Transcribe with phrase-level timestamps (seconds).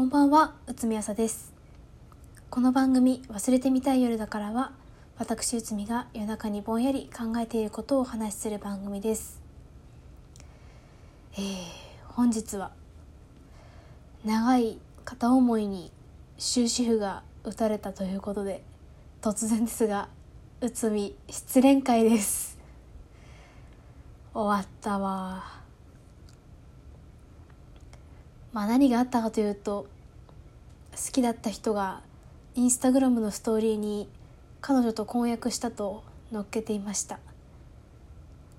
[0.00, 1.52] こんばんは、うつみあさです。
[2.48, 4.72] この番組、忘れてみたい夜だからは、
[5.18, 9.42] 私うつみが夜中にぼんやり考えていることをお話しする番組です。
[11.34, 11.42] えー、
[12.06, 12.72] 本日は、
[14.24, 15.92] 長い片思いに
[16.38, 18.64] 終止符が打たれたということで、
[19.20, 20.08] 突然ですが、
[20.62, 22.58] うつみ失恋会です。
[24.32, 25.59] 終わったわ
[28.52, 29.86] まあ何があったかというと
[30.92, 32.02] 好きだった人が
[32.54, 34.08] インスタグラムのストーリーに
[34.60, 37.18] 彼女と婚約したと載っけていました。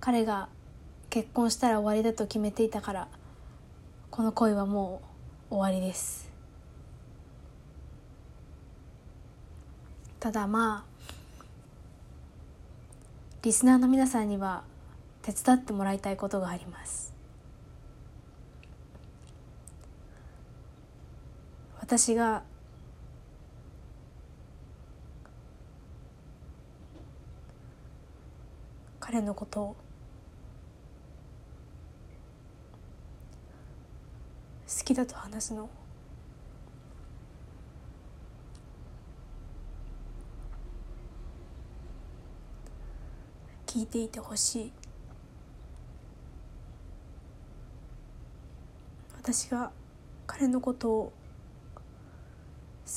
[0.00, 0.48] 彼が
[1.10, 3.08] 結婚したら終わりだと決めていたから
[4.10, 5.02] この恋はも
[5.50, 6.30] う終わりです。
[10.20, 10.88] ただまあ
[13.42, 14.64] リスナーの皆さんには
[15.22, 17.17] 手伝ってもらいたいことがあります。
[21.88, 22.42] 私が
[29.00, 29.76] 彼のことを
[34.68, 35.70] 好きだと話すの。
[43.66, 44.72] 聞いていてほしい。
[49.16, 49.72] 私が
[50.26, 51.12] 彼のことを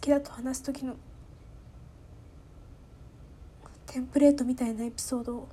[0.00, 0.96] きだと話す時の
[3.86, 5.48] テンプレートみたいなエピソードを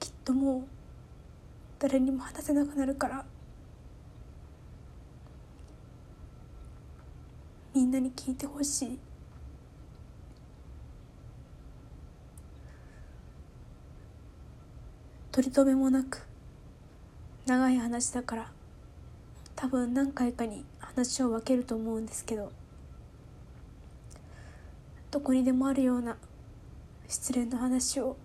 [0.00, 0.62] きっともう
[1.78, 3.24] 誰にも話せなくなるから
[7.74, 8.98] みんなに聞いてほしい。
[15.30, 16.26] 取り留めもなく
[17.46, 18.50] 長い話だから
[19.54, 20.64] 多分何回かに
[20.98, 22.50] 話を分けると思うんですけど
[25.12, 26.16] どこにでもあるような
[27.06, 28.16] 失恋の話を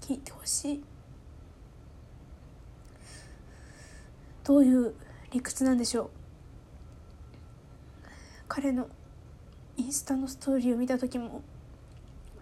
[0.00, 0.84] 聞いてほしい。
[4.44, 4.94] どういう
[5.32, 6.10] 理屈なんでしょう。
[8.48, 8.88] 彼の
[9.76, 11.42] インスタのストーリーを見た時も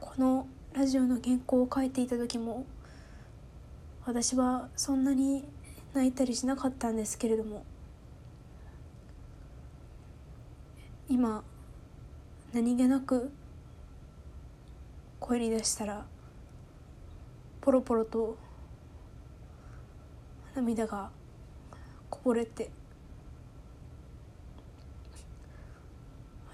[0.00, 2.66] このラジオの原稿を書いていた時も
[4.04, 5.44] 私はそんなに
[5.94, 7.64] 泣いたりしなかったんですけれども
[11.10, 11.43] 今
[12.53, 13.32] 何気なく
[15.19, 16.06] 声に出したら
[17.60, 18.37] ポロポロと
[20.54, 21.10] 涙が
[22.09, 22.71] こぼれて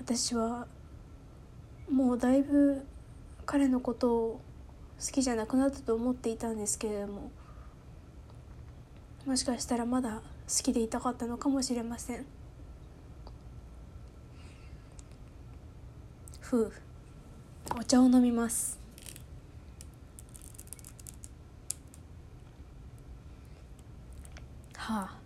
[0.00, 0.66] 私は
[1.90, 2.82] もうだいぶ
[3.44, 4.40] 彼のことを
[4.98, 7.30] 好きじゃなくなったと思っていたんですけれども
[9.26, 12.45] もしかしたらまだ好きでいたかったのかもしれません。
[16.48, 16.72] ふう。
[17.76, 18.78] お茶を飲みます。
[24.76, 25.16] はあ。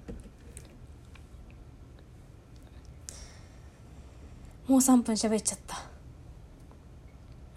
[4.67, 5.83] もう3分喋っちゃった。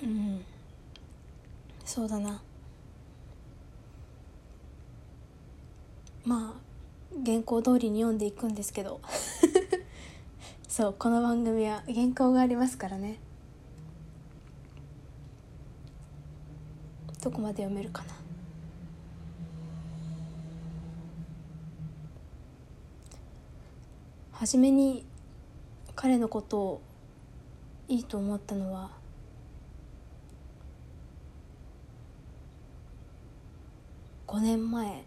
[0.04, 0.44] うん。
[1.86, 2.42] そうだな。
[6.26, 9.00] まあ原稿通りに読んでいくんですけど。
[10.68, 13.20] そうこの番組は原稿がありますからね。
[17.24, 18.10] どこまで読めるかな。
[24.34, 25.06] 初めに
[25.96, 26.82] 彼のことを
[27.88, 28.92] いいと思ったのは
[34.28, 35.06] 5年前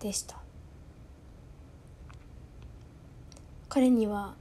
[0.00, 0.36] でした。
[3.70, 4.34] 彼には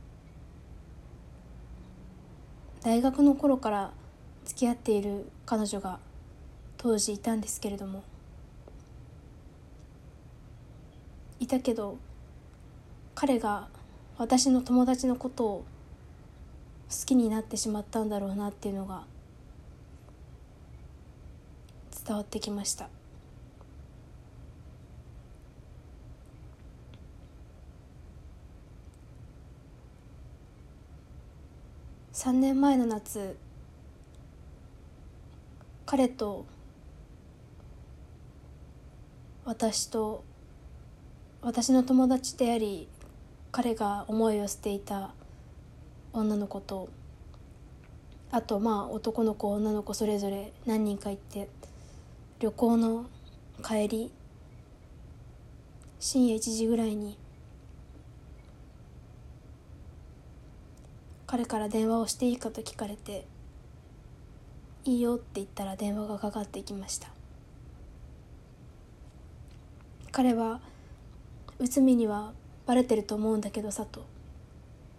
[2.81, 3.93] 大学の頃から
[4.55, 5.99] 付き合っている彼女が
[6.77, 8.03] 当時いたんですけれども。
[11.41, 11.97] いたけど
[13.13, 13.67] 彼が
[14.17, 15.65] 私の友達のことを
[16.89, 19.03] 好きになってしまったんだろうなっていうのが
[22.05, 22.87] 伝わってきました。
[32.13, 33.35] 3年前の夏
[35.97, 36.45] 彼と
[39.45, 40.25] 私と
[41.41, 42.89] 私の友達であり
[43.53, 45.13] 彼が思いを捨ていた
[46.11, 46.89] 女の子と
[48.29, 51.47] あとまあ男の子女の子それぞれ何人か行って
[52.39, 53.05] 旅行の
[53.65, 54.11] 帰り
[56.01, 57.17] 深夜1時ぐらいに
[61.25, 63.25] 彼から電話をしていいかと聞かれて
[64.85, 67.09] 「いいよ」って言ったら電話がかかってきました。
[70.11, 70.61] 彼は
[71.59, 72.33] 内海には
[72.65, 74.05] バレてると思うんだけどさと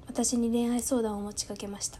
[0.07, 1.99] 私に恋愛相談を持ちかけました。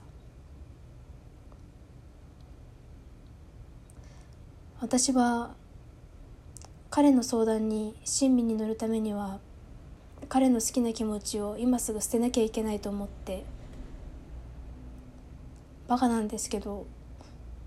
[4.81, 5.55] 私は
[6.91, 9.41] 彼の相談に親身に乗るためには
[10.29, 13.45] 彼の好きな気持ちを今すぐ捨てなきゃいけないと思って
[15.89, 16.87] バカなんですけど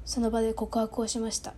[0.10, 1.54] その場で告白をしました。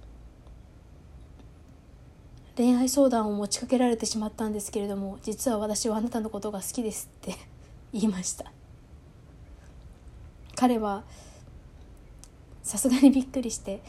[2.58, 7.34] 恋愛相談を持ちかけられてしまったんですけれども実は私はあなたのことが好きですって
[7.94, 8.52] 言いました。
[10.54, 11.06] 彼は
[12.62, 13.82] さすがにびっくりして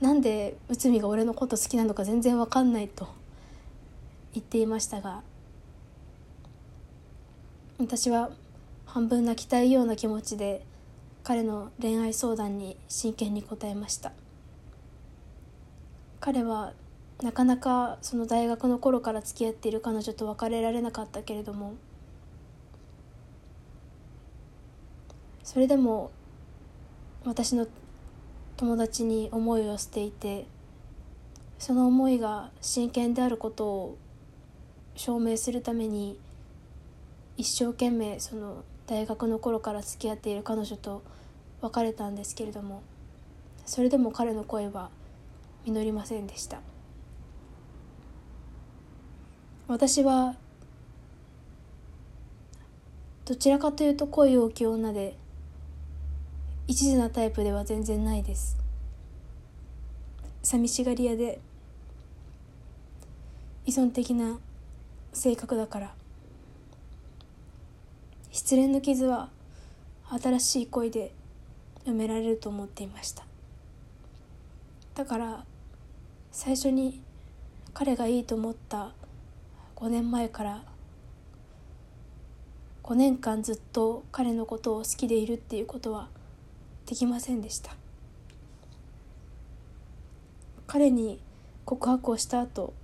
[0.00, 3.08] なんで内海が俺のこと好きなのか全然わかんないと
[4.32, 5.22] 言っていましたが
[7.78, 8.30] 私は
[8.86, 10.64] 半分泣きたいような気持ちで
[11.28, 14.12] 彼の恋愛相談に真剣に答えました。
[16.20, 16.72] 彼は
[17.22, 21.74] なかなかその大学の頃から付き合っている彼女と別れられなかったけれども
[25.44, 26.12] それでも
[27.26, 27.66] 私の
[28.56, 30.46] 友達に思いを捨ていて
[31.58, 33.98] その思いが真剣であることを
[34.96, 36.18] 証明するために
[37.36, 41.02] 一生懸命その大学の頃から付き合っている彼女と
[41.60, 42.82] 別れたんですけれども
[43.66, 44.90] それでも彼の声は
[45.66, 46.60] 実りませんでした。
[49.66, 50.36] 私は
[53.26, 55.14] どちらかというと恋を大きい女で
[56.66, 58.56] 一途なタイプでは全然ないです。
[60.42, 61.40] 寂しがり屋で
[63.66, 64.38] 依存的な
[65.12, 65.94] 性格だから。
[68.32, 69.28] 失恋の傷は
[70.08, 71.12] 新しい恋で
[71.90, 73.24] 埋められると思っていました。
[74.94, 75.44] だから
[76.32, 77.00] 最初に
[77.72, 78.92] 彼がいいと思った
[79.76, 80.62] 5年前から
[82.82, 86.08] 5年間ずっと彼のことを好きでいるっていうことは
[86.86, 87.76] できませんでした。
[90.66, 91.20] 彼に
[91.64, 92.74] 告白をした後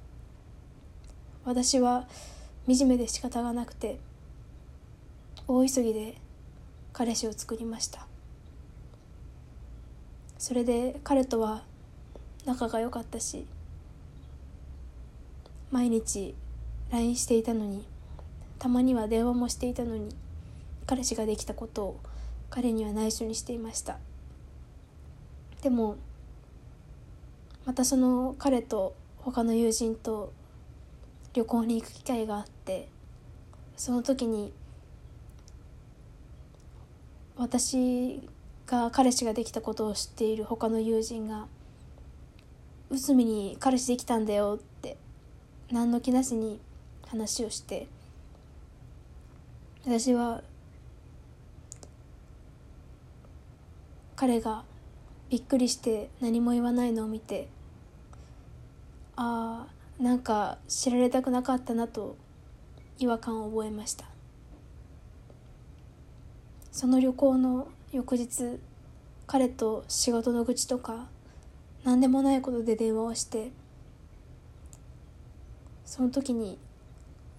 [1.44, 2.06] 私は
[2.66, 3.98] 惨めで仕方がなくて
[5.46, 6.14] 大急ぎで
[6.92, 8.06] 彼氏を作りました。
[10.38, 11.62] それで彼とは
[12.44, 13.46] 仲が良かったし
[15.70, 16.34] 毎日
[16.90, 17.84] LINE していたのに
[18.58, 20.14] たまには電話もしていたのに
[20.86, 22.00] 彼氏ができたことを
[22.50, 23.98] 彼には内緒にしていました。
[25.62, 25.96] でも
[27.64, 30.32] またその彼と他の友人と
[31.32, 32.88] 旅行に行く機会があって
[33.76, 34.52] その時に
[37.36, 38.28] 私
[38.74, 41.46] が彼氏ができたことを知っている他の友人が
[42.90, 44.96] 「内海に彼氏できたんだよ」って
[45.70, 46.60] 何の気なしに
[47.06, 47.86] 話をして
[49.84, 50.42] 私は
[54.16, 54.64] 彼が
[55.30, 57.48] びっくりして何も言わないのを見て
[59.16, 59.66] あ
[60.00, 62.16] あなんか知られたくなかったなと
[62.98, 64.06] 違和感を覚えました。
[66.72, 68.58] その旅行の翌日
[69.28, 71.06] 彼と仕事の愚痴とか
[71.84, 73.52] 何でもないことで電話をして
[75.86, 76.58] その時に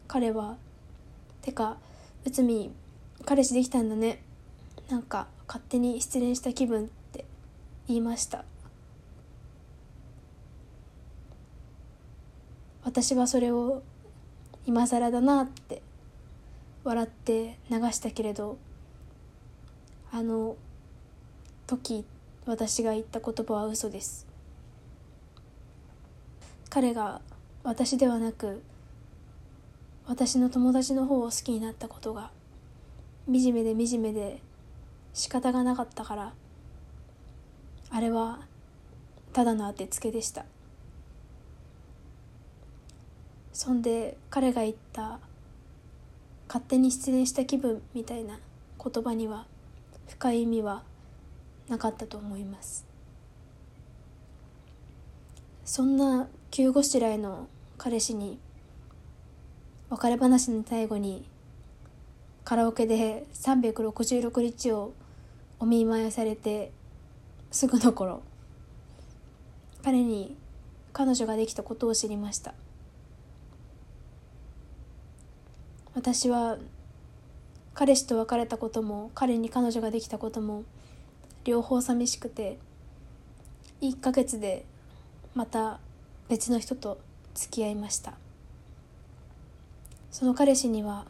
[0.08, 0.56] 彼は
[1.44, 1.76] 「てか
[2.24, 2.72] 内海
[3.26, 4.24] 彼氏できたんだね。
[4.90, 7.26] なんか勝手に失恋した気分」って
[7.90, 8.46] 言いました。
[12.86, 13.84] 私はそれを
[14.66, 15.82] 今更だなって
[16.86, 18.58] 笑って流したけれど
[20.16, 20.56] あの
[21.68, 22.06] 時
[22.46, 24.26] 私が言った言葉は嘘です。
[26.70, 27.20] 彼が
[27.66, 28.64] 私ではなく
[30.08, 32.32] 私の友達の方を好きになったことが
[33.28, 34.40] 惨めで惨めで
[35.14, 36.34] 仕方がなかったから
[37.90, 38.40] あれは
[39.34, 40.46] ただの当てつけでした。
[43.52, 45.20] そんで彼が言った
[46.48, 48.40] 勝手に失恋した気分みたいな
[48.82, 49.46] 言葉には
[50.08, 50.84] 深い意味は
[51.68, 52.86] なかったと思います。
[55.64, 57.48] そんな急ごしらえの
[57.78, 58.40] 彼氏に
[59.90, 61.28] 別れ話の最後に
[62.44, 64.94] カラオケで366日を
[65.60, 66.72] お見舞いされて
[67.50, 68.22] すぐの頃
[69.84, 70.38] 彼に
[70.94, 72.54] 彼女ができたことを知りました。
[75.94, 76.58] 私は
[77.76, 80.64] 彼氏と別れたことも彼に彼女ができたことも
[81.44, 82.58] 両方寂しくて
[83.82, 84.66] 1ヶ月で
[85.36, 85.80] また
[86.30, 87.00] 別の人と
[87.34, 88.14] 付き合いました。
[90.10, 91.06] その彼氏には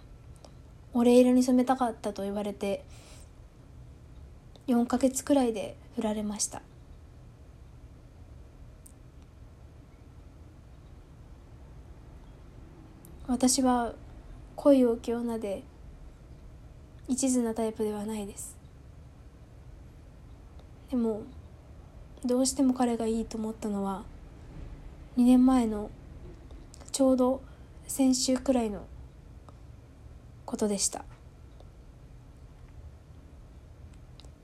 [0.96, 2.84] 「俺色に染めたかった」と言われて
[4.66, 6.64] 4ヶ月くらいで振られました。
[13.28, 13.94] 私は
[14.56, 15.64] 恋を受け女で
[17.08, 18.58] 一途なタイプではないです。
[20.90, 21.22] でも
[22.24, 24.04] どうしても彼がいいと思ったのは
[25.18, 25.90] 2年前の
[26.92, 27.42] ちょうど
[27.88, 28.86] 先週くらいの
[30.46, 31.06] ことでした。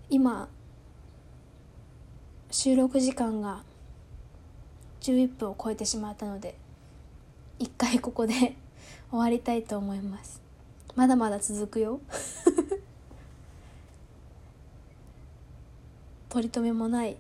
[0.09, 0.49] 今
[2.51, 3.63] 収録時間が
[4.99, 6.57] 11分を超えてしまったので
[7.59, 8.33] 一回ここで
[9.09, 10.41] 終わりたいと思います。
[10.95, 12.01] まだまだ続くよ。
[16.31, 17.17] 取り留めもない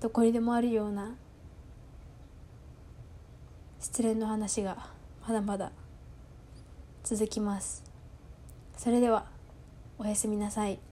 [0.00, 1.14] どこにでもあるような
[3.78, 4.76] 失恋の話が
[5.24, 5.70] まだまだ
[7.04, 7.84] 続きます。
[8.76, 9.26] それでは
[9.98, 10.80] おやすみなさい。